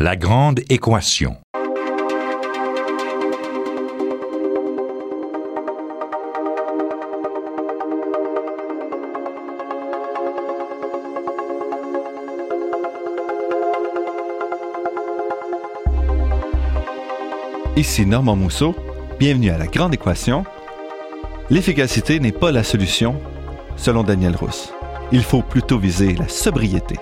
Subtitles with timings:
[0.00, 1.36] La grande équation.
[17.76, 18.74] Ici Normand Mousseau,
[19.20, 20.44] bienvenue à La Grande Équation.
[21.50, 23.14] L'efficacité n'est pas la solution,
[23.76, 24.72] selon Daniel Rousse.
[25.12, 26.96] Il faut plutôt viser la sobriété.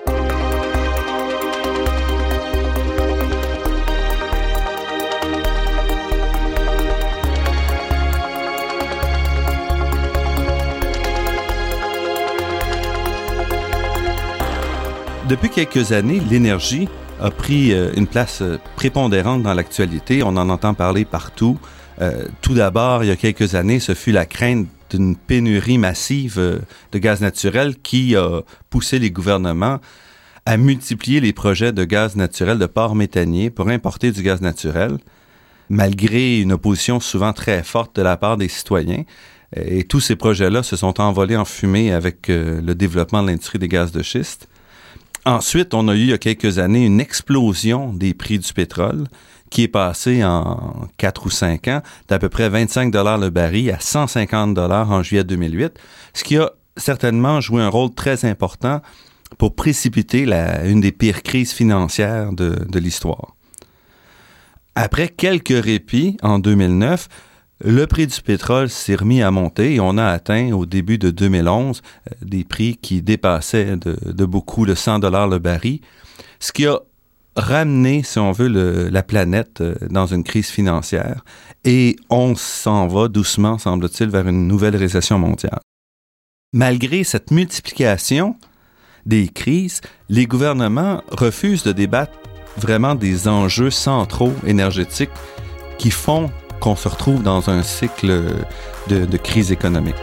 [15.33, 16.87] Depuis quelques années, l'énergie
[17.19, 20.21] a pris euh, une place euh, prépondérante dans l'actualité.
[20.21, 21.57] On en entend parler partout.
[22.01, 26.61] Euh, tout d'abord, il y a quelques années, ce fut la crainte d'une pénurie massive
[26.91, 29.79] de gaz naturel qui a poussé les gouvernements
[30.45, 34.99] à multiplier les projets de gaz naturel de port méthanier pour importer du gaz naturel,
[35.67, 39.03] malgré une opposition souvent très forte de la part des citoyens.
[39.55, 43.67] Et tous ces projets-là se sont envolés en fumée avec le développement de l'industrie des
[43.67, 44.47] gaz de schiste.
[45.25, 49.05] Ensuite, on a eu il y a quelques années une explosion des prix du pétrole
[49.49, 53.71] qui est passé en 4 ou 5 ans d'à peu près 25 dollars le baril
[53.71, 55.79] à 150 dollars en juillet 2008,
[56.13, 58.81] ce qui a certainement joué un rôle très important
[59.37, 60.23] pour précipiter
[60.65, 63.35] une des pires crises financières de, de l'histoire.
[64.75, 67.07] Après quelques répits en 2009,
[67.63, 71.11] le prix du pétrole s'est remis à monter et on a atteint au début de
[71.11, 75.79] 2011 euh, des prix qui dépassaient de, beaucoup le 100 dollars le baril,
[76.39, 76.79] ce qui a
[77.35, 81.23] ramené, si on veut, la planète euh, dans une crise financière
[81.63, 85.59] et on s'en va doucement, semble-t-il, vers une nouvelle récession mondiale.
[86.51, 88.35] Malgré cette multiplication
[89.05, 92.13] des crises, les gouvernements refusent de débattre
[92.57, 95.09] vraiment des enjeux centraux énergétiques
[95.77, 96.29] qui font
[96.63, 98.23] qu'on se retrouve dans un cycle
[98.87, 99.97] de, crise économique.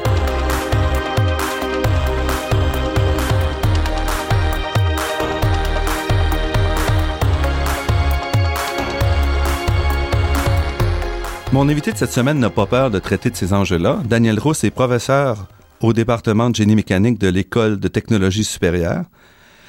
[11.51, 14.01] Mon invité de cette semaine n'a pas peur de traiter de ces enjeux-là.
[14.05, 15.46] Daniel Rousse est professeur
[15.80, 19.05] au département de génie mécanique de l'École de technologie supérieure.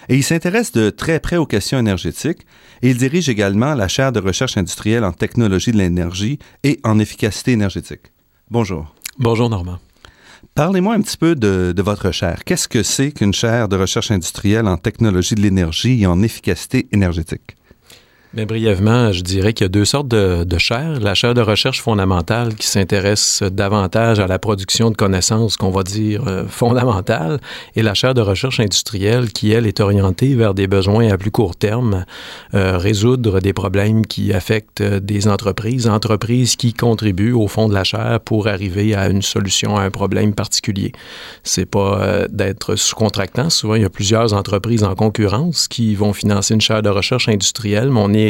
[0.09, 2.45] Et il s'intéresse de très près aux questions énergétiques
[2.81, 6.99] et il dirige également la chaire de recherche industrielle en technologie de l'énergie et en
[6.99, 8.11] efficacité énergétique.
[8.49, 8.93] Bonjour.
[9.19, 9.79] Bonjour Normand.
[10.55, 12.43] Parlez-moi un petit peu de, de votre chaire.
[12.43, 16.87] Qu'est-ce que c'est qu'une chaire de recherche industrielle en technologie de l'énergie et en efficacité
[16.91, 17.55] énergétique?
[18.33, 21.01] Bien, brièvement, je dirais qu'il y a deux sortes de, de chaires.
[21.01, 25.83] La chaire de recherche fondamentale qui s'intéresse davantage à la production de connaissances qu'on va
[25.83, 27.41] dire euh, fondamentales
[27.75, 31.29] et la chaire de recherche industrielle qui, elle, est orientée vers des besoins à plus
[31.29, 32.05] court terme,
[32.53, 37.83] euh, résoudre des problèmes qui affectent des entreprises, entreprises qui contribuent au fond de la
[37.83, 40.93] chaire pour arriver à une solution à un problème particulier.
[41.43, 43.49] C'est pas euh, d'être sous-contractant.
[43.49, 47.27] Souvent, il y a plusieurs entreprises en concurrence qui vont financer une chaire de recherche
[47.27, 48.20] industrielle, mais on est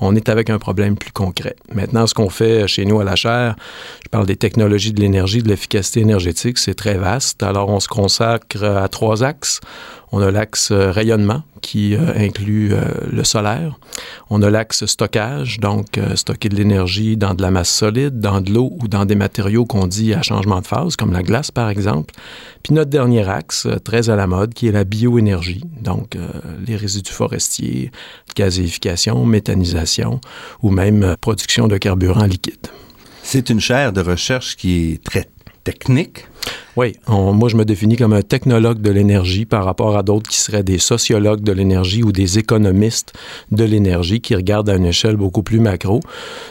[0.00, 1.56] on est avec un problème plus concret.
[1.74, 3.56] Maintenant, ce qu'on fait chez nous à la chaire,
[4.04, 7.42] je parle des technologies de l'énergie, de l'efficacité énergétique, c'est très vaste.
[7.42, 9.60] Alors, on se consacre à trois axes.
[10.12, 13.78] On a l'axe euh, rayonnement qui euh, inclut euh, le solaire.
[14.28, 18.52] On a l'axe stockage, donc stocker de l'énergie dans de la masse solide, dans de
[18.52, 21.68] l'eau ou dans des matériaux qu'on dit à changement de phase, comme la glace par
[21.68, 22.14] exemple.
[22.62, 26.16] Puis notre dernier axe, très à la mode, qui est la bioénergie, donc
[26.66, 27.90] les résidus forestiers,
[28.36, 30.20] gazéification, méthanisation
[30.62, 32.68] ou même production de carburant liquide.
[33.22, 35.28] C'est une chaire de recherche qui est très
[35.64, 36.26] technique.
[36.76, 40.38] Oui, moi je me définis comme un technologue de l'énergie par rapport à d'autres qui
[40.38, 43.12] seraient des sociologues de l'énergie ou des économistes
[43.50, 46.00] de l'énergie qui regardent à une échelle beaucoup plus macro.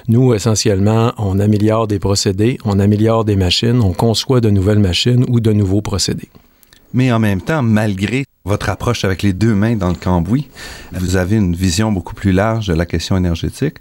[0.07, 5.25] Nous, essentiellement, on améliore des procédés, on améliore des machines, on conçoit de nouvelles machines
[5.29, 6.29] ou de nouveaux procédés.
[6.93, 10.49] Mais en même temps, malgré votre approche avec les deux mains dans le cambouis,
[10.91, 13.75] vous avez une vision beaucoup plus large de la question énergétique.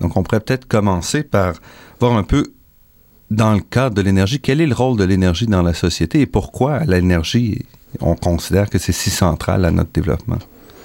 [0.00, 1.54] Donc, on pourrait peut-être commencer par
[2.00, 2.52] voir un peu
[3.32, 6.26] dans le cadre de l'énergie, quel est le rôle de l'énergie dans la société et
[6.26, 7.62] pourquoi l'énergie,
[8.00, 10.38] on considère que c'est si central à notre développement?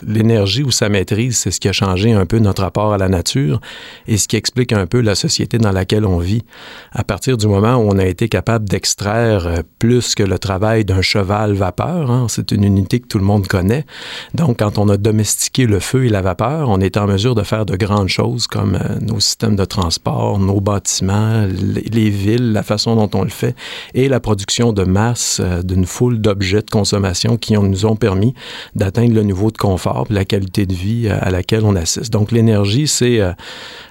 [0.05, 3.09] L'énergie ou sa maîtrise, c'est ce qui a changé un peu notre rapport à la
[3.09, 3.61] nature
[4.07, 6.43] et ce qui explique un peu la société dans laquelle on vit.
[6.91, 10.85] À partir du moment où on a été capable d'extraire euh, plus que le travail
[10.85, 13.85] d'un cheval vapeur, hein, c'est une unité que tout le monde connaît.
[14.33, 17.43] Donc, quand on a domestiqué le feu et la vapeur, on est en mesure de
[17.43, 22.63] faire de grandes choses comme euh, nos systèmes de transport, nos bâtiments, les villes, la
[22.63, 23.55] façon dont on le fait
[23.93, 28.33] et la production de masse euh, d'une foule d'objets de consommation qui nous ont permis
[28.75, 32.11] d'atteindre le niveau de confort la qualité de vie à, laquelle on assiste.
[32.11, 33.19] Donc l'énergie, c'est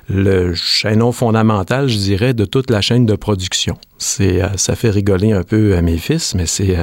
[0.08, 3.76] le chaînon fondamental, je dirais, de toute la chaîne de production.
[3.98, 6.76] C'est, ça fait rigoler un peu à mes fils, mais c'est,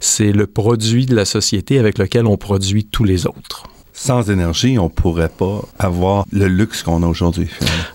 [0.00, 3.64] c'est le produit de la société avec lequel on produit tous les autres.
[3.98, 7.48] Sans énergie, on pourrait pas avoir le luxe qu'on a aujourd'hui.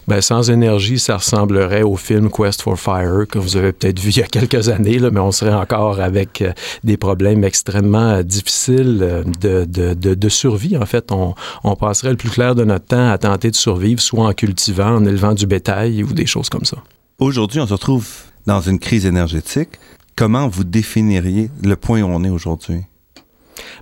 [0.08, 4.10] Ben, sans énergie, ça ressemblerait au film Quest for Fire que vous avez peut-être vu
[4.10, 6.54] il y a quelques années, là, mais on serait encore avec euh,
[6.84, 10.76] des problèmes extrêmement euh, difficiles euh, de, de, de, de, survie.
[10.76, 14.02] En fait, on, on passerait le plus clair de notre temps à tenter de survivre,
[14.02, 16.78] soit en cultivant, en élevant du bétail ou des choses comme ça.
[17.20, 18.08] Aujourd'hui, on se retrouve
[18.48, 19.70] dans une crise énergétique.
[20.16, 22.82] Comment vous définiriez le point où on est aujourd'hui?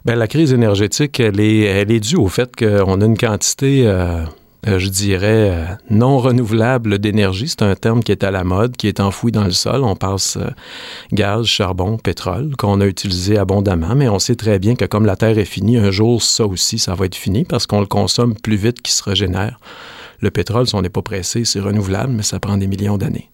[0.05, 3.83] Bien, la crise énergétique, elle est, elle est due au fait qu'on a une quantité,
[3.85, 4.23] euh,
[4.67, 7.47] euh, je dirais, euh, non renouvelable d'énergie.
[7.49, 9.83] C'est un terme qui est à la mode, qui est enfoui dans le sol.
[9.83, 10.37] On passe
[11.11, 15.15] gaz, charbon, pétrole, qu'on a utilisé abondamment, mais on sait très bien que comme la
[15.15, 18.35] Terre est finie, un jour, ça aussi, ça va être fini parce qu'on le consomme
[18.35, 19.59] plus vite qu'il se régénère.
[20.21, 23.29] Le pétrole, si on n'est pas pressé, c'est renouvelable, mais ça prend des millions d'années.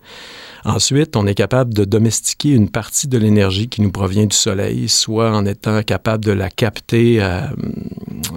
[0.65, 4.89] Ensuite, on est capable de domestiquer une partie de l'énergie qui nous provient du Soleil,
[4.89, 7.41] soit en étant capable de la capter euh,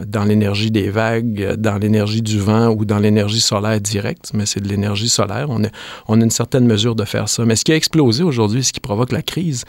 [0.06, 4.60] dans l'énergie des vagues, dans l'énergie du vent ou dans l'énergie solaire directe, mais c'est
[4.60, 5.46] de l'énergie solaire.
[5.48, 5.69] On a,
[6.06, 7.46] on une certaine mesure de faire ça.
[7.46, 9.64] Mais ce qui a explosé aujourd'hui, ce qui provoque la crise,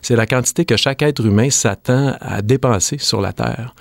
[0.00, 3.74] c'est la quantité que chaque être humain s'attend à dépenser sur la Terre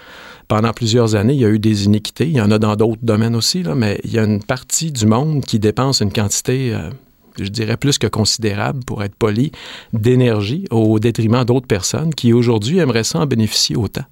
[0.47, 2.27] pendant plusieurs années, il y a eu des iniquités.
[2.27, 5.07] Il y en a dans d'autres domaines aussi, mais il y a une partie du
[5.07, 6.89] monde qui dépense une quantité euh,
[7.37, 9.51] je dirais plus que considérable, pour être poli,
[9.93, 14.05] d'énergie au détriment d'autres personnes qui aujourd'hui aimeraient ça en bénéficier autant.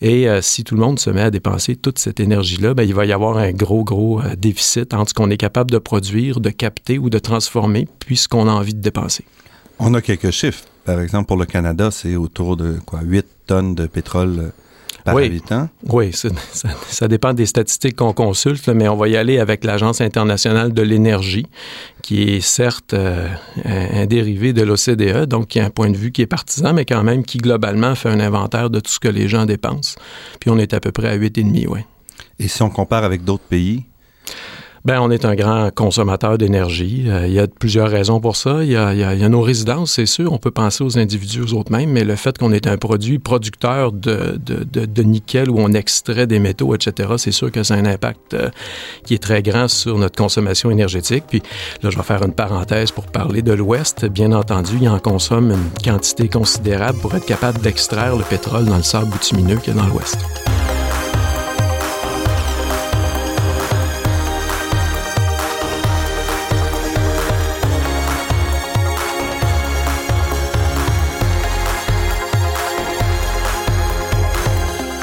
[0.00, 2.94] Et euh, si tout le monde se met à dépenser toute cette énergie-là, ben, il
[2.94, 6.40] va y avoir un gros, gros euh, déficit entre ce qu'on est capable de produire,
[6.40, 9.24] de capter ou de transformer, puis ce qu'on a envie de dépenser.
[9.78, 10.64] On a quelques chiffres.
[10.84, 13.00] Par exemple, pour le Canada, c'est autour de quoi?
[13.02, 14.52] 8 tonnes de pétrole
[15.14, 15.40] oui.
[15.88, 16.28] Oui, ça,
[16.88, 20.82] ça, dépend des statistiques qu'on consulte, mais on va y aller avec l'Agence internationale de
[20.82, 21.46] l'énergie,
[22.02, 23.28] qui est certes euh,
[23.64, 26.84] un dérivé de l'OCDE, donc qui a un point de vue qui est partisan, mais
[26.84, 29.98] quand même qui globalement fait un inventaire de tout ce que les gens dépensent.
[30.40, 31.80] Puis on est à peu près à 8,5, oui.
[32.38, 33.84] Et si on compare avec d'autres pays?
[34.84, 37.04] Bien, on est un grand consommateur d'énergie.
[37.08, 38.62] Euh, il y a plusieurs raisons pour ça.
[38.62, 40.32] Il y a, il y a, nos résidences, c'est sûr.
[40.32, 43.18] On peut penser aux individus, aux autres mêmes, mais le fait qu'on est un produit
[43.18, 47.62] producteur de, de, de, de, nickel où on extrait des métaux, etc., c'est sûr que
[47.62, 48.50] ça a un impact euh,
[49.04, 51.24] qui est très grand sur notre consommation énergétique.
[51.28, 51.42] Puis
[51.82, 54.06] là, je vais faire une parenthèse pour parler de l'Ouest.
[54.06, 58.76] Bien entendu, il en consomme une quantité considérable pour être capable d'extraire le pétrole dans
[58.76, 60.18] le sable bitumineux qu'il y a dans l'Ouest.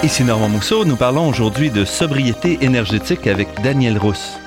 [0.05, 4.37] Ici Normand Mousseau, nous parlons aujourd'hui de sobriété énergétique avec Daniel Rousse.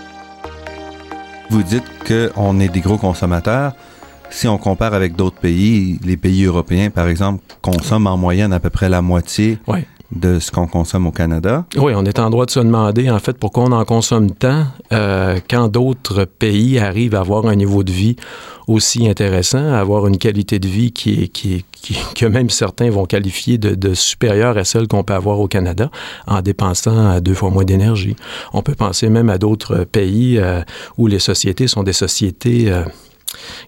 [1.50, 3.72] Vous dites qu'on est des gros consommateurs.
[4.30, 8.60] Si on compare avec d'autres pays, les pays européens, par exemple, consomment en moyenne à
[8.60, 9.58] peu près la moitié
[10.12, 11.66] de ce qu'on consomme au Canada.
[11.76, 14.64] Oui, on est en droit de se demander, en fait, pourquoi on en consomme tant
[14.92, 18.16] euh, quand d'autres pays arrivent à avoir un niveau de vie
[18.66, 21.64] aussi intéressant, à avoir une qualité de vie qui est, qui,
[22.14, 25.90] que même certains vont qualifier de, de supérieure à celle qu'on peut avoir au Canada
[26.26, 28.16] en dépensant deux fois moins d'énergie.
[28.52, 30.62] On peut penser même à d'autres pays euh,
[30.96, 32.84] où les sociétés sont des sociétés euh,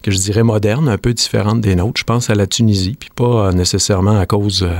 [0.01, 1.99] que je dirais moderne, un peu différente des nôtres.
[1.99, 4.73] Je pense à la Tunisie, puis pas euh, nécessairement à cause euh,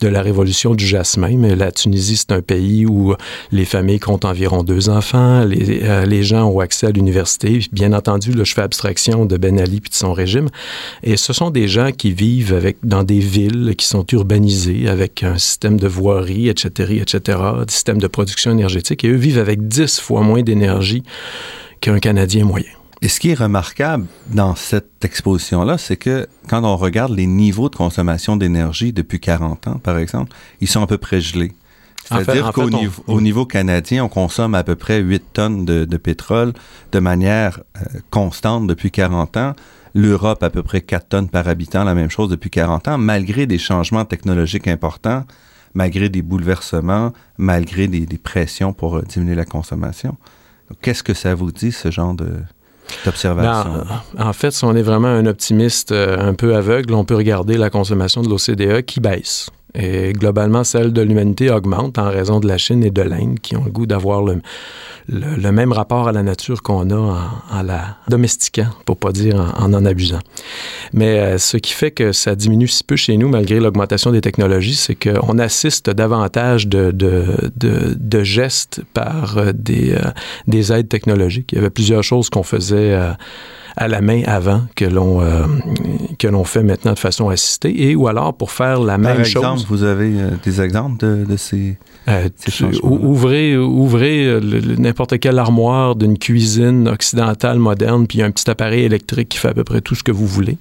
[0.00, 3.14] de la révolution du jasmin, mais la Tunisie, c'est un pays où
[3.52, 7.60] les familles comptent environ deux enfants, les, euh, les gens ont accès à l'université.
[7.72, 10.48] Bien entendu, là, je fais abstraction de Ben Ali puis de son régime.
[11.02, 15.22] Et ce sont des gens qui vivent avec, dans des villes qui sont urbanisées, avec
[15.22, 19.68] un système de voirie, etc., etc., un système de production énergétique, et eux vivent avec
[19.68, 21.02] dix fois moins d'énergie
[21.80, 22.64] qu'un Canadien moyen.
[23.04, 27.68] Et ce qui est remarquable dans cette exposition-là, c'est que quand on regarde les niveaux
[27.68, 30.32] de consommation d'énergie depuis 40 ans, par exemple,
[30.62, 31.52] ils sont à peu près gelés.
[32.06, 35.96] C'est-à-dire qu'au niveau, au niveau, canadien, on consomme à peu près 8 tonnes de, de
[35.98, 36.54] pétrole
[36.92, 39.52] de manière euh, constante depuis 40 ans.
[39.94, 43.46] L'Europe, à peu près 4 tonnes par habitant, la même chose depuis 40 ans, malgré
[43.46, 45.24] des changements technologiques importants,
[45.74, 50.16] malgré des bouleversements, malgré des, des pressions pour euh, diminuer la consommation.
[50.80, 52.32] Qu'est-ce que ça vous dit, ce genre de,
[54.18, 57.56] en fait, si on est vraiment un optimiste euh, un peu aveugle, on peut regarder
[57.56, 59.50] la consommation de l'OCDE qui baisse.
[59.76, 63.56] Et globalement, celle de l'humanité augmente en raison de la Chine et de l'Inde qui
[63.56, 64.40] ont le goût d'avoir le,
[65.50, 66.96] même rapport à la nature qu'on a
[67.50, 70.20] en, la domestiquant, pour pas dire en en, abusant.
[70.92, 74.20] Mais euh, ce qui fait que ça diminue si peu chez nous, malgré l'augmentation des
[74.20, 76.92] technologies, c'est qu'on assiste davantage de,
[78.22, 79.98] gestes par euh, euh,
[80.46, 81.50] des aides technologiques.
[81.52, 82.96] Il y avait plusieurs choses qu'on faisait
[83.76, 85.46] à la main avant que l'on euh,
[86.18, 89.58] que l'on fait maintenant de façon assistée et ou alors pour faire la même exemple,
[89.58, 89.66] chose.
[89.68, 91.76] Vous avez euh, des exemples de, de ces
[92.08, 92.28] euh,
[92.82, 94.40] ouvrez ouvrez euh,
[94.78, 99.54] n'importe quelle armoire d'une cuisine occidentale moderne, puis un petit appareil électrique qui fait à
[99.54, 100.58] peu près tout ce que vous voulez.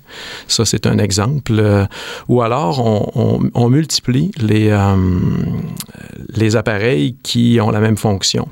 [0.48, 1.54] Ça, c'est un exemple.
[1.58, 1.86] Euh,
[2.28, 4.96] ou alors, on, on, on multiplie les, euh,
[6.30, 8.48] les appareils qui ont la même fonction.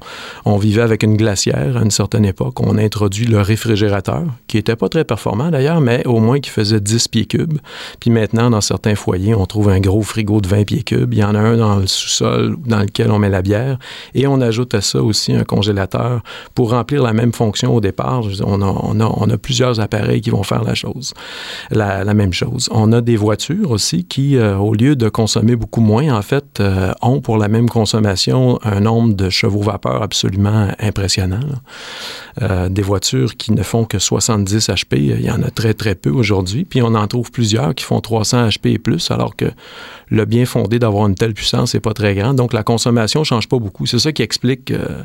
[0.45, 2.59] On vivait avec une glacière à une certaine époque.
[2.59, 6.49] On a introduit le réfrigérateur, qui était pas très performant d'ailleurs, mais au moins qui
[6.49, 7.59] faisait 10 pieds cubes.
[7.99, 11.13] Puis maintenant, dans certains foyers, on trouve un gros frigo de 20 pieds cubes.
[11.13, 13.77] Il y en a un dans le sous-sol, dans dans lequel on met la bière.
[14.15, 16.21] Et on ajoute à ça aussi un congélateur
[16.55, 18.23] pour remplir la même fonction au départ.
[18.43, 21.13] On a, on a, plusieurs appareils qui vont faire la chose,
[21.69, 22.69] la, même chose.
[22.71, 26.59] On a des voitures aussi qui, euh, au lieu de consommer beaucoup moins, en fait,
[26.59, 31.39] euh, ont pour la même consommation un nombre de chevaux vapeur absolument impressionnant.
[32.41, 35.95] Euh, des voitures qui ne font que 70 HP, il y en a très très
[35.95, 36.65] peu aujourd'hui.
[36.65, 39.45] Puis on en trouve plusieurs qui font 300 HP et plus, alors que
[40.11, 42.33] le bien fondé d'avoir une telle puissance n'est pas très grand.
[42.33, 43.85] Donc la consommation ne change pas beaucoup.
[43.85, 45.03] C'est ça qui explique qu'il euh,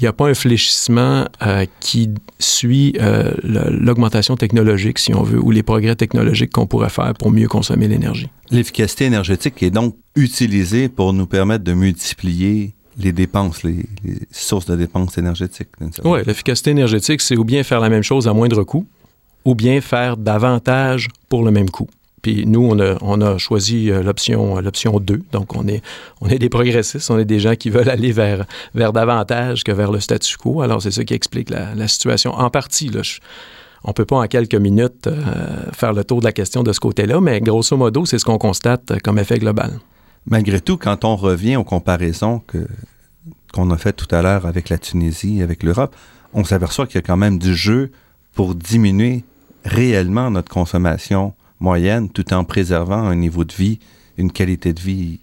[0.00, 5.50] n'y a pas un fléchissement euh, qui suit euh, l'augmentation technologique, si on veut, ou
[5.50, 8.28] les progrès technologiques qu'on pourrait faire pour mieux consommer l'énergie.
[8.50, 14.66] L'efficacité énergétique est donc utilisée pour nous permettre de multiplier les dépenses, les, les sources
[14.66, 15.68] de dépenses énergétiques.
[16.04, 18.86] Oui, l'efficacité énergétique, c'est ou bien faire la même chose à moindre coût,
[19.46, 21.88] ou bien faire davantage pour le même coût.
[22.24, 25.24] Puis nous, on a, choisi euh, l'option, l'option 2.
[25.30, 25.82] Donc, on est,
[26.38, 30.38] des progressistes, on est des gens qui veulent aller vers, davantage que vers le statu
[30.38, 30.62] quo.
[30.62, 32.32] Alors, c'est ça qui explique la, situation.
[32.32, 33.18] En partie, là, je,
[33.84, 36.80] on peut pas en quelques minutes euh, faire le tour de la question de ce
[36.80, 39.78] côté-là, mais grosso modo, c'est ce qu'on constate comme effet global.
[40.24, 42.40] Malgré tout, quand on revient aux comparaisons
[43.52, 45.94] qu'on a fait tout à l'heure avec la Tunisie, avec l'Europe,
[46.32, 47.90] on s'aperçoit qu'il y a quand même du jeu
[48.32, 49.24] pour diminuer
[49.66, 51.34] réellement notre consommation
[51.64, 53.78] moyenne tout en préservant un niveau de vie,
[54.18, 55.20] une qualité de vie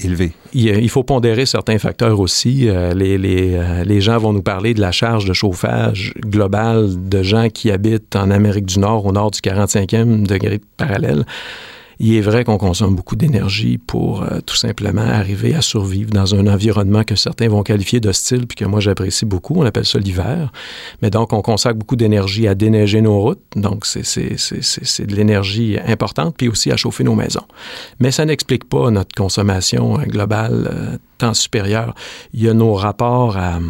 [0.00, 0.32] élevée.
[0.52, 2.68] Il faut pondérer certains facteurs aussi.
[2.68, 7.08] Euh, les, les, euh, les, gens vont nous parler de la charge de chauffage globale
[7.08, 11.24] de gens qui habitent en Amérique du Nord, au nord du 45e degré parallèle.
[12.00, 16.34] Il est vrai qu'on consomme beaucoup d'énergie pour euh, tout simplement arriver à survivre dans
[16.34, 19.54] un environnement que certains vont qualifier d'hostile, puis que moi j'apprécie beaucoup.
[19.56, 20.52] On appelle ça l'hiver.
[21.02, 23.42] Mais donc, on consacre beaucoup d'énergie à déneiger nos routes.
[23.56, 27.46] Donc, c'est de l'énergie importante, puis aussi à chauffer nos maisons.
[27.98, 31.94] Mais ça n'explique pas notre consommation globale euh, tant supérieure.
[32.32, 33.60] Il y a nos rapports à euh,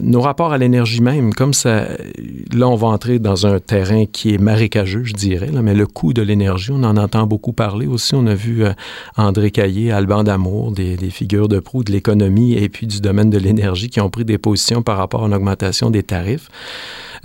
[0.00, 1.86] nos rapports à l'énergie même, comme ça,
[2.52, 6.12] là, on va entrer dans un terrain qui est marécageux, je dirais, mais le coût
[6.12, 8.14] de l'énergie, on en entend beaucoup parler aussi.
[8.14, 8.72] On a vu euh,
[9.16, 13.30] André Caillé, Alban Damour, des, des, figures de proue de l'économie et puis du domaine
[13.30, 16.48] de l'énergie qui ont pris des positions par rapport à l'augmentation des tarifs.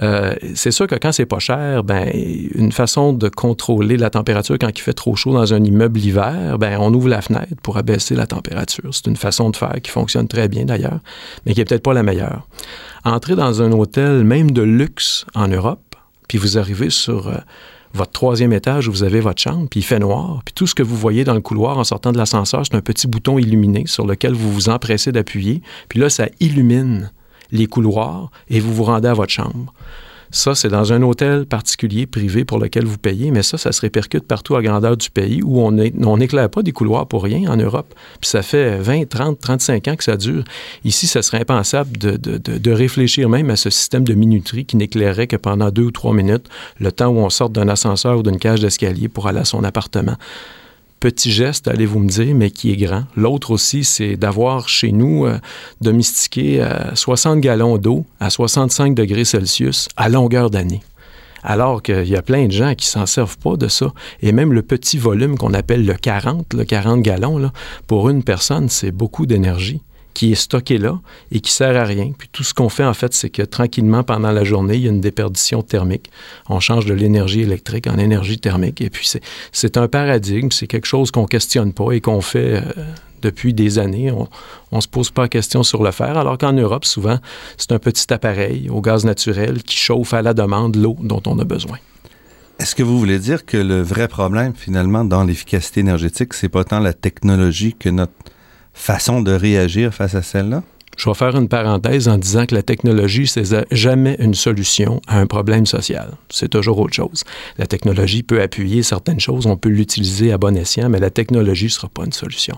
[0.01, 4.57] Euh, c'est sûr que quand c'est pas cher, ben une façon de contrôler la température
[4.59, 7.77] quand il fait trop chaud dans un immeuble l'hiver, ben on ouvre la fenêtre pour
[7.77, 8.89] abaisser la température.
[8.91, 10.99] C'est une façon de faire qui fonctionne très bien d'ailleurs,
[11.45, 12.47] mais qui est peut-être pas la meilleure.
[13.03, 15.95] Entrer dans un hôtel même de luxe en Europe,
[16.27, 17.35] puis vous arrivez sur euh,
[17.93, 20.73] votre troisième étage où vous avez votre chambre, puis il fait noir, puis tout ce
[20.73, 23.83] que vous voyez dans le couloir en sortant de l'ascenseur, c'est un petit bouton illuminé
[23.85, 27.11] sur lequel vous vous empressez d'appuyer, puis là, ça illumine
[27.53, 29.73] les couloirs et vous vous rendez à votre chambre.
[30.33, 33.81] Ça, c'est dans un hôtel particulier, privé, pour lequel vous payez, mais ça, ça se
[33.81, 37.55] répercute partout à grandeur du pays où on n'éclaire pas des couloirs pour rien en
[37.55, 37.93] Europe.
[38.19, 40.43] Puis ça fait 20, 30, 35 ans que ça dure.
[40.85, 45.35] Ici, ça serait impensable de, réfléchir même à ce système de minuterie qui n'éclairerait que
[45.35, 46.47] pendant deux ou trois minutes,
[46.79, 49.63] le temps où on sort d'un ascenseur ou d'une cage d'escalier pour aller à son
[49.63, 50.15] appartement
[51.03, 53.03] petit geste, allez-vous me dire, mais qui est grand.
[53.17, 55.37] L'autre aussi, c'est d'avoir chez nous euh,
[55.81, 60.81] domestiqué euh, 60 gallons d'eau à 65 degrés Celsius à longueur d'année.
[61.43, 63.91] Alors qu'il y a plein de gens qui s'en servent pas de ça.
[64.21, 67.51] Et même le petit volume qu'on appelle le 40, le 40 gallons, là,
[67.85, 69.81] pour une personne, c'est beaucoup d'énergie
[70.13, 70.99] qui est stocké là
[71.31, 72.11] et qui sert à rien.
[72.17, 74.87] Puis tout ce qu'on fait, en fait, c'est que tranquillement, pendant la journée, il y
[74.87, 76.09] a une déperdition thermique.
[76.49, 78.81] On change de l'énergie électrique en énergie thermique.
[78.81, 79.11] Et puis,
[79.51, 82.61] c'est un paradigme, c'est quelque chose qu'on questionne pas et qu'on fait euh,
[83.21, 84.11] depuis des années.
[84.11, 84.27] On
[84.75, 87.19] ne se pose pas la question sur le alors qu'en Europe, souvent,
[87.57, 91.37] c'est un petit appareil au gaz naturel qui chauffe à la demande l'eau dont on
[91.39, 91.77] a besoin.
[92.59, 96.63] Est-ce que vous voulez dire que le vrai problème, finalement, dans l'efficacité énergétique, c'est pas
[96.63, 98.13] tant la technologie que notre
[98.73, 100.63] façon de réagir face à celle-là?
[100.95, 105.19] Je vais faire une parenthèse en disant que la technologie, c'est jamais une solution à
[105.19, 106.11] un problème social.
[106.29, 107.23] C'est toujours autre chose.
[107.57, 111.65] La technologie peut appuyer certaines choses, on peut l'utiliser à bon escient, mais la technologie
[111.65, 112.57] ne sera pas une solution.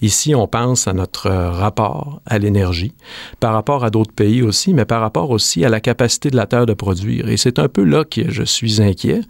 [0.00, 2.94] Ici, on pense à notre rapport à l'énergie,
[3.38, 6.46] par rapport à d'autres pays aussi, mais par rapport aussi à la capacité de la
[6.46, 7.28] Terre de produire.
[7.28, 9.20] Et c'est un peu là que je suis inquiet.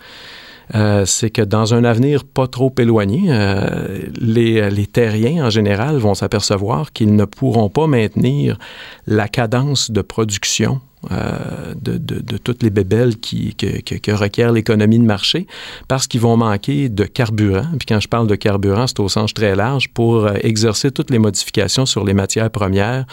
[0.75, 5.97] Euh, c'est que dans un avenir pas trop éloigné, euh, les, les, terriens en général
[5.97, 8.59] vont s'apercevoir qu'ils ne pourront pas maintenir
[9.07, 10.81] la cadence de production
[11.13, 15.47] euh, de, toutes les bébelles qui, que, requiert l'économie de marché
[15.89, 17.67] parce qu'ils vont manquer de carburant.
[17.79, 21.11] Puis quand je parle de carburant, c'est au sens très large pour euh, exercer toutes
[21.11, 23.05] les modifications sur les matières premières.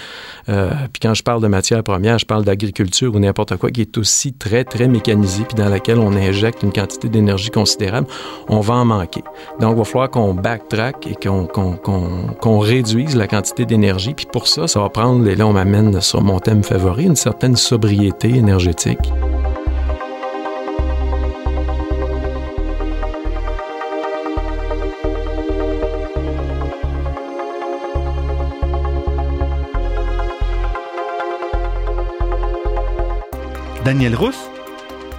[0.50, 3.81] Euh, puis quand je parle de matières premières, je parle d'agriculture ou n'importe quoi qui
[3.81, 8.07] est aussi très, très mécanisé puis dans laquelle on injecte une quantité d'énergie considérable.
[8.48, 9.24] On va en manquer.
[9.60, 14.13] Donc, il va falloir qu'on backtrack et qu'on réduise la quantité d'énergie.
[14.13, 17.15] Puis pour ça, ça va prendre, et là, on m'amène sur mon thème favori, une
[17.15, 19.00] certaine sobriété énergétique.
[33.83, 34.35] Daniel Rousse,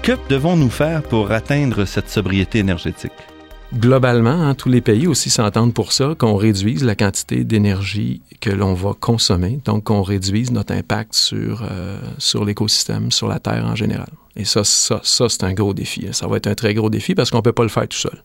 [0.04, 3.10] que devons-nous faire pour atteindre cette sobriété énergétique?
[3.74, 8.50] Globalement, hein, tous les pays aussi s'entendent pour ça, qu'on réduise la quantité d'énergie que
[8.50, 11.98] l'on va consommer, donc qu'on réduise notre impact sur, euh,
[12.44, 14.10] l'écosystème, sur la Terre en général.
[14.36, 16.06] Et ça, c'est un gros défi.
[16.12, 17.96] Ça va être un très gros défi parce qu'on ne peut pas le faire tout
[17.96, 18.22] seul.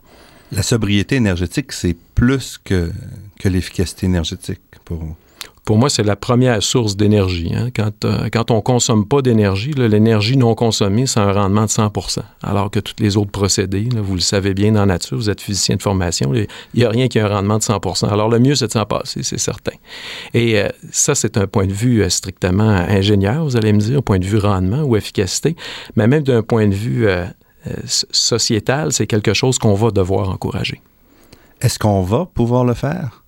[0.52, 2.92] La sobriété énergétique, c'est plus que,
[3.40, 5.16] que l'efficacité énergétique pour vous.
[5.68, 7.52] Pour moi, c'est la première source d'énergie.
[7.54, 7.72] Hein.
[7.76, 12.22] Quand, euh, quand on consomme pas d'énergie, l'énergie non consommée, c'est un rendement de 100%
[12.42, 15.30] alors que tous les autres procédés, là, vous le savez bien dans la nature, vous
[15.30, 18.30] êtes physicien de formation, il n'y a rien qui a un rendement de 100% Alors
[18.30, 19.74] le mieux, c'est de s'en passer, c'est certain.
[20.34, 24.02] Et euh, ça, c'est un point de vue euh, strictement ingénieur, vous allez me dire,
[24.02, 25.58] point de vue rendement ou efficacité,
[25.98, 27.26] mais même d'un point de vue euh,
[27.86, 30.82] sociétal, c'est quelque chose qu'on va devoir encourager.
[31.60, 33.26] Est-ce qu'on va pouvoir le faire?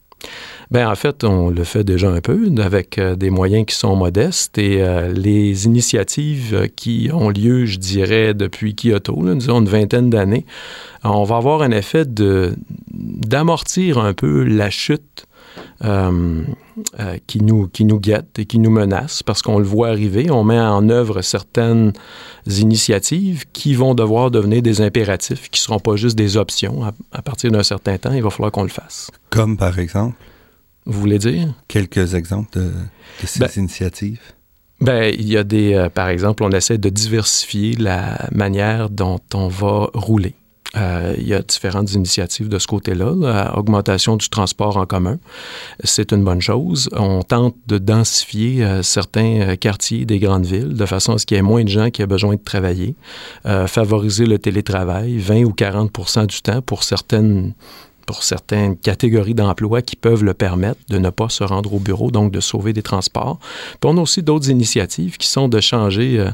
[0.72, 3.96] Ben en fait, on le fait déjà un peu avec euh, des moyens qui sont
[3.96, 9.70] modestes et euh, les initiatives qui ont lieu, je dirais, depuis Kyoto, là, disons une
[9.70, 10.46] vingtaine d'années,
[11.04, 15.26] on va avoir un effet d'amortir un peu la chute
[15.86, 16.43] euh,
[17.00, 20.30] euh, qui, nous, qui nous guette et qui nous menace parce qu'on le voit arriver.
[20.30, 21.93] On met en œuvre certaines
[22.46, 26.84] initiatives qui vont devoir devenir des impératifs, qui ne seront pas juste des options.
[27.12, 29.10] À partir d'un certain temps, il va falloir qu'on le fasse.
[29.30, 30.15] Comme par exemple?
[30.86, 31.54] Vous voulez dire?
[31.68, 34.22] Quelques exemples de, de ces Ben, initiatives?
[34.82, 39.20] Ben, il y a des, euh, par exemple, on essaie de diversifier la manière dont
[39.34, 40.36] on va rouler.
[40.78, 43.15] Euh, il y a différentes initiatives de ce côté-là.
[43.20, 45.18] La augmentation du transport en commun,
[45.84, 46.89] c'est une bonne chose.
[46.96, 51.38] On tente de densifier euh, certains quartiers des grandes villes de façon à ce qu'il
[51.38, 52.96] y ait moins de gens qui aient besoin de travailler.
[53.48, 57.54] Euh, favoriser le télétravail, 20 ou 40% du temps pour certaines
[58.10, 62.10] pour certaines catégories d'emplois qui peuvent le permettre de ne pas se rendre au bureau,
[62.10, 63.38] donc de sauver des transports.
[63.80, 66.32] Puis on a aussi d'autres initiatives qui sont de changer, euh,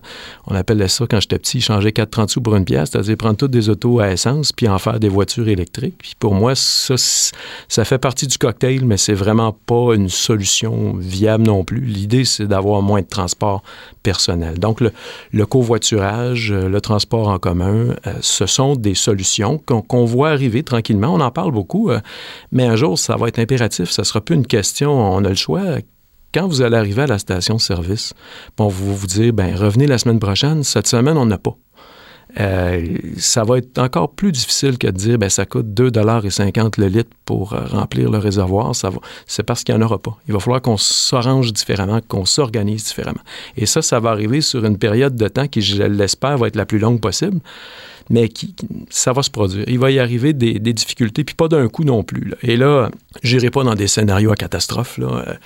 [0.47, 3.51] on appelait ça quand j'étais petit, changer 4,30 sous pour une pièce, c'est-à-dire prendre toutes
[3.51, 5.95] des autos à essence puis en faire des voitures électriques.
[5.97, 6.95] Puis pour moi, ça,
[7.67, 11.81] ça fait partie du cocktail, mais c'est vraiment pas une solution viable non plus.
[11.81, 13.63] L'idée, c'est d'avoir moins de transport
[14.01, 14.59] personnel.
[14.59, 20.05] Donc le, covoiturage, euh, le transport en commun, euh, ce sont des solutions qu'on qu
[20.05, 21.13] voit arriver tranquillement.
[21.13, 21.99] On en parle beaucoup euh,
[22.51, 23.89] mais un jour, ça va être impératif.
[23.89, 25.62] Ça ne sera plus une question, on a le choix.
[26.34, 28.13] Quand vous allez arriver à la station-service,
[28.60, 30.63] on va vous dire, ben revenez la semaine prochaine.
[30.63, 31.56] Cette semaine, on n'a pas.
[32.39, 36.88] Euh, ça va être encore plus difficile que de dire ben ça coûte 2,50 le
[36.88, 38.73] litre pour euh, remplir le réservoir.
[39.25, 40.17] C'est parce qu'il n'y en aura pas.
[40.28, 43.21] Il va falloir qu'on s'arrange différemment, qu'on s'organise différemment.
[43.56, 46.58] Et ça, ça va arriver sur une période de temps qui, je l'espère, va être
[46.58, 47.39] la plus longue possible
[48.09, 48.55] mais qui,
[48.89, 49.65] ça va se produire.
[49.67, 52.33] Il va y arriver des, difficultés, puis pas d'un coup non plus.
[52.41, 52.89] Et là,
[53.23, 54.97] j'irai pas dans des scénarios à catastrophe.
[54.97, 55.37] Là.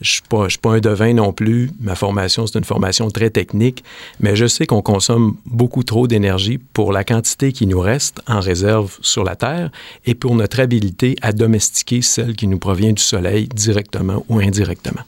[0.00, 1.70] Je suis pas, je suis pas un devin non plus.
[1.80, 3.84] Ma formation, c'est une formation très technique,
[4.20, 8.40] mais je sais qu'on consomme beaucoup trop d'énergie pour la quantité qui nous reste en
[8.40, 9.70] réserve sur la Terre
[10.06, 15.02] et pour notre habilité à domestiquer celle qui nous provient du Soleil directement ou indirectement.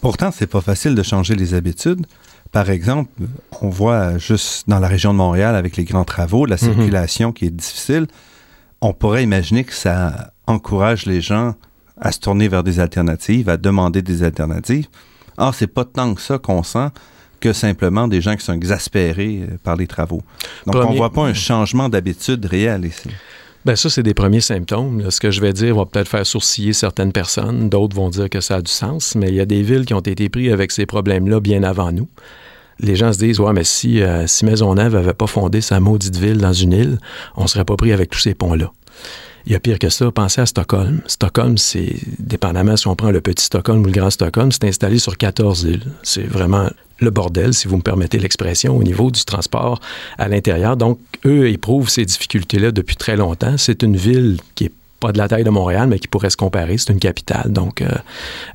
[0.00, 2.04] Pourtant, c'est pas facile de changer les habitudes.
[2.54, 3.10] Par exemple,
[3.62, 7.32] on voit juste dans la région de Montréal avec les grands travaux, la circulation mm
[7.32, 7.34] -hmm.
[7.36, 8.06] qui est difficile,
[8.80, 11.48] on pourrait imaginer que ça encourage les gens
[12.00, 14.86] à se tourner vers des alternatives, à demander des alternatives.
[15.36, 16.90] Or, c'est pas tant que ça qu'on sent
[17.40, 20.22] que simplement des gens qui sont exaspérés euh, par les travaux.
[20.66, 23.10] Donc, on ne voit pas un changement d'habitude réel ici.
[23.64, 25.10] Bien, ça, c'est des premiers symptômes.
[25.10, 27.68] Ce que je vais dire va peut-être faire sourciller certaines personnes.
[27.68, 29.02] D'autres vont dire que ça a du sens.
[29.18, 31.90] Mais il y a des villes qui ont été prises avec ces problèmes-là bien avant
[31.90, 32.08] nous.
[32.80, 36.16] Les gens se disent, ouais, mais si, euh, si Maisonneuve n'avait pas fondé sa maudite
[36.16, 36.98] ville dans une île,
[37.36, 38.72] on ne serait pas pris avec tous ces ponts-là.
[39.46, 40.10] Il y a pire que ça.
[40.10, 41.02] Pensez à Stockholm.
[41.06, 44.98] Stockholm, c'est, dépendamment si on prend le petit Stockholm ou le grand Stockholm, c'est installé
[44.98, 45.84] sur 14 îles.
[46.02, 49.80] C'est vraiment le bordel, si vous me permettez l'expression, au niveau du transport
[50.16, 50.76] à l'intérieur.
[50.76, 53.56] Donc, eux éprouvent ces difficultés-là depuis très longtemps.
[53.58, 54.72] C'est une ville qui est
[55.12, 56.78] de la taille de Montréal, mais qui pourrait se comparer.
[56.78, 57.88] C'est une capitale, donc euh,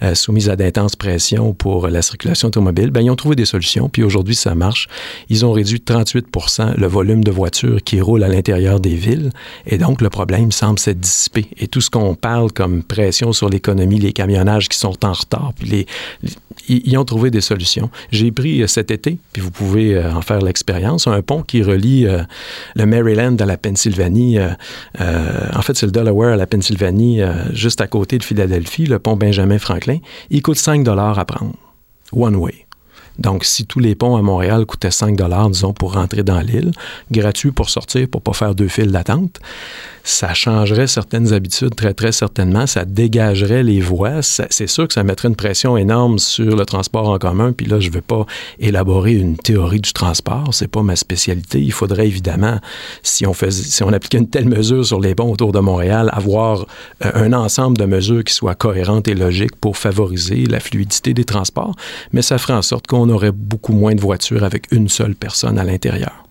[0.03, 2.91] euh, soumise à d'intenses pressions pour la circulation automobile.
[2.91, 4.87] Ben, ils ont trouvé des solutions, puis aujourd'hui, ça marche.
[5.29, 9.31] Ils ont réduit de 38% le volume de voitures qui roulent à l'intérieur des villes,
[9.65, 11.47] et donc le problème semble s'être dissipé.
[11.57, 15.53] Et tout ce qu'on parle comme pression sur l'économie, les camionnages qui sont en retard,
[15.55, 15.85] puis les,
[16.67, 17.89] ils, ont trouvé des solutions.
[18.11, 22.07] J'ai pris euh, cet été, puis vous pouvez en faire l'expérience, un pont qui relie
[22.75, 24.37] le Maryland à la Pennsylvanie.
[24.39, 29.15] en fait, c'est le Delaware la Pennsylvanie, euh, juste à côté de Philadelphie, le pont
[29.15, 31.53] Benjamin Franklin, il coûte 5 dollars à prendre.
[32.11, 32.65] One way.
[33.19, 35.17] Donc, si tous les ponts à Montréal coûtaient 5
[35.49, 36.71] disons, pour rentrer dans l'île,
[37.11, 39.39] gratuit pour sortir, pour pas faire deux files d'attente,
[40.03, 42.67] ça changerait certaines habitudes très, très certainement.
[42.67, 44.21] Ça dégagerait les voies.
[44.21, 47.53] C'est sûr que ça mettrait une pression énorme sur le transport en commun.
[47.53, 48.25] Puis là, je ne veux pas
[48.59, 50.53] élaborer une théorie du transport.
[50.53, 51.61] C'est pas ma spécialité.
[51.61, 52.59] Il faudrait évidemment,
[53.03, 53.33] si on,
[53.93, 56.65] appliquait une telle mesure sur les ponts autour de Montréal, avoir
[57.05, 61.25] euh, un ensemble de mesures qui soient cohérentes et logiques pour favoriser la fluidité des
[61.25, 61.75] transports.
[62.13, 65.57] Mais ça ferait en sorte qu'on aurait beaucoup moins de voitures avec une seule personne
[65.57, 66.25] à l'intérieur.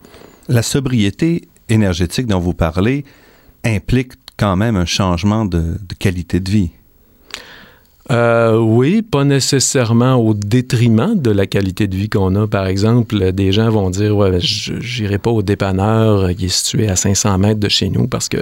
[0.48, 3.04] La sobriété énergétique dont vous parlez,
[3.64, 6.70] implique quand même un changement de, qualité de vie.
[8.10, 12.46] Euh, oui, pas nécessairement au détriment de la qualité de vie qu'on a.
[12.46, 16.96] Par exemple, des gens vont dire ouais, j'irai pas au dépanneur qui est situé à
[16.96, 18.38] 500 mètres de chez nous parce que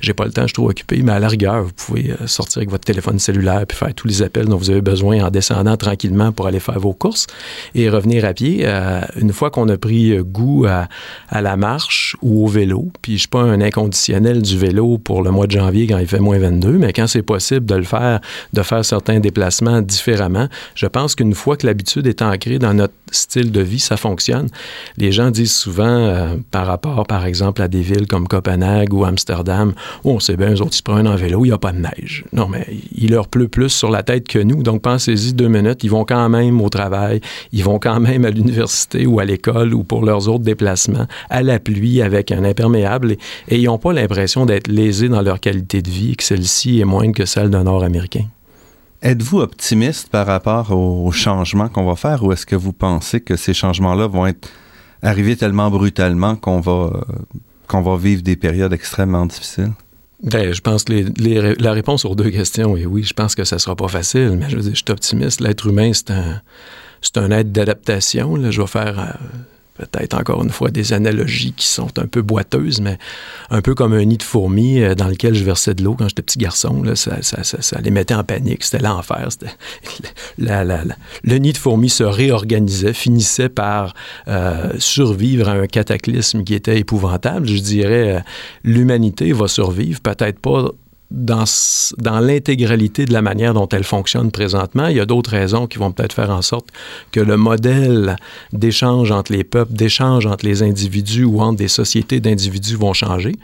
[0.00, 1.00] j'ai pas le temps, je suis trop occupé.
[1.04, 4.08] Mais à la rigueur, vous pouvez euh, sortir avec votre téléphone cellulaire puis faire tous
[4.08, 7.28] les appels dont vous avez besoin en descendant tranquillement pour aller faire vos courses
[7.76, 8.62] et revenir à pied.
[8.64, 10.88] Euh, une fois qu'on a pris goût à,
[11.28, 15.22] à, la marche ou au vélo, puis je suis pas un inconditionnel du vélo pour
[15.22, 17.84] le mois de janvier quand il fait moins 22, mais quand c'est possible de le
[17.84, 18.20] faire,
[18.52, 20.48] de faire certains un déplacement différemment.
[20.74, 24.48] Je pense qu'une fois que l'habitude est ancrée dans notre style de vie, ça fonctionne.
[24.96, 29.04] Les gens disent souvent, euh, par rapport, par exemple, à des villes comme Copenhague ou
[29.04, 29.72] Amsterdam,
[30.04, 31.78] on sait bien, eux autres, ils se prennent en vélo, il n'y a pas de
[31.78, 32.24] neige.
[32.32, 34.62] Non, mais il leur pleut plus sur la tête que nous.
[34.62, 37.20] Donc, pensez-y deux minutes, ils vont quand même au travail,
[37.52, 41.42] ils vont quand même à l'université ou à l'école ou pour leurs autres déplacements, à
[41.42, 45.40] la pluie avec un imperméable, et, et ils n'ont pas l'impression d'être lésés dans leur
[45.40, 48.24] qualité de vie que celle-ci est moindre que celle d'un Nord-Américain.
[49.04, 53.36] Êtes-vous optimiste par rapport aux changements qu'on va faire ou est-ce que vous pensez que
[53.36, 54.48] ces changements-là vont être
[55.02, 57.04] arrivés tellement brutalement qu'on va,
[57.68, 59.72] qu'on va vivre des périodes extrêmement difficiles?
[60.22, 63.02] Bien, je pense que la réponse aux deux questions est oui.
[63.02, 65.42] Je pense que ça sera pas facile, mais je, je suis optimiste.
[65.42, 66.40] L'être humain, c'est un,
[67.02, 68.50] c'est un être d'adaptation.
[68.50, 69.12] Je vais faire euh,
[69.74, 72.98] peut-être encore une fois des analogies qui sont un peu boiteuses, mais
[73.50, 76.08] un peu comme un nid de fourmis euh, dans lequel je versais de l'eau quand
[76.08, 76.82] j'étais petit garçon.
[76.82, 79.28] Là, ça, ça, les mettait en panique, c'était l'enfer.
[80.38, 83.94] le nid de fourmis se réorganisait, finissait par
[84.28, 87.46] euh, survivre à un cataclysme qui était épouvantable.
[87.46, 88.20] Je dirais, euh,
[88.62, 90.70] l'humanité va survivre, peut-être pas
[91.14, 91.44] dans,
[91.98, 94.88] dans l'intégralité de la manière dont elle fonctionne présentement.
[94.88, 96.66] Il y a d'autres raisons qui vont peut-être faire en sorte
[97.12, 98.16] que le modèle
[98.52, 103.36] d'échange entre les peuples, d'échange entre les individus ou entre des sociétés d'individus vont changer.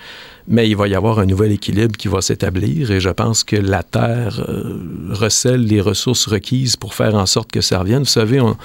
[0.49, 3.57] Mais il va y avoir un nouvel équilibre qui va s'établir et je pense que
[3.57, 4.81] la Terre euh,
[5.11, 8.01] recèle les ressources requises pour faire en sorte que ça revienne.
[8.01, 8.57] Vous savez, on,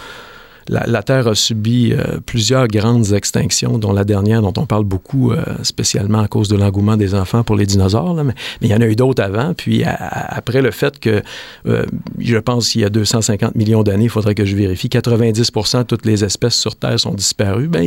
[0.67, 5.31] la, Terre a subi euh, plusieurs grandes extinctions, dont la dernière dont on parle beaucoup,
[5.31, 8.15] euh, spécialement à cause de l'engouement des enfants pour les dinosaures.
[8.23, 9.53] mais, il y en a eu d'autres avant.
[9.53, 11.21] Puis après le fait que,
[11.67, 11.85] euh,
[12.19, 15.83] je pense qu'il y a 250 millions d'années, il faudrait que je vérifie, 90% de
[15.83, 17.83] toutes les espèces sur Terre sont disparues, ben,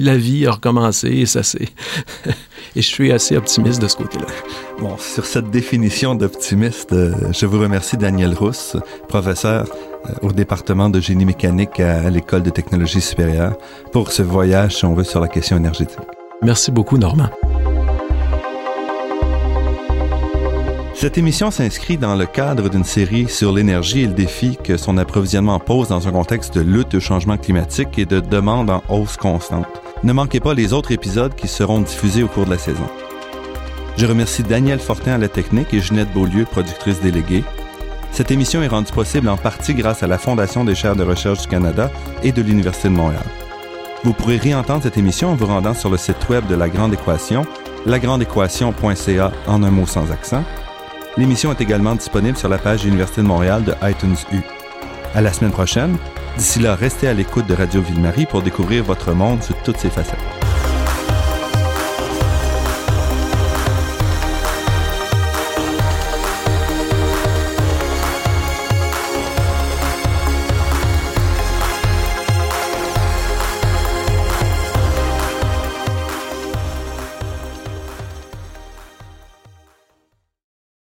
[0.00, 1.68] la vie a recommencé et ça c'est...
[2.76, 4.26] et je suis assez optimiste de ce côté-là.
[4.80, 8.76] Bon, sur cette définition d'optimiste, je vous remercie Daniel Rousse,
[9.08, 9.66] professeur
[10.22, 13.56] au département de génie mécanique à l'École de technologie supérieure
[13.92, 15.98] pour ce voyage, si on veut, sur la question énergétique.
[16.42, 17.30] Merci beaucoup, Normand.
[20.94, 24.96] Cette émission s'inscrit dans le cadre d'une série sur l'énergie et le défi que son
[24.96, 29.16] approvisionnement pose dans un contexte de lutte au changement climatique et de demande en hausse
[29.16, 29.66] constante.
[30.02, 32.86] Ne manquez pas les autres épisodes qui seront diffusés au cours de la saison.
[33.96, 37.44] Je remercie Daniel Fortin à la technique et Jeanette Beaulieu, productrice déléguée.
[38.14, 41.40] Cette émission est rendue possible en partie grâce à la Fondation des chaires de recherche
[41.40, 41.90] du Canada
[42.22, 43.24] et de l'Université de Montréal.
[44.04, 46.94] Vous pourrez réentendre cette émission en vous rendant sur le site web de La Grande
[46.94, 47.44] Équation,
[47.86, 50.44] lagrandeéquation.ca en un mot sans accent.
[51.16, 54.42] L'émission est également disponible sur la page de l'Université de Montréal de iTunes U.
[55.16, 55.96] À la semaine prochaine.
[56.36, 59.90] D'ici là, restez à l'écoute de Radio Ville-Marie pour découvrir votre monde sous toutes ses
[59.90, 60.43] facettes.